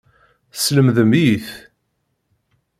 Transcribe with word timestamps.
Teslemdem-iyi-t. 0.53 1.47